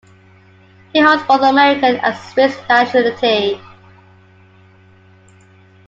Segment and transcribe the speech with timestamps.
[0.93, 3.61] He holds both American and Swiss nationality.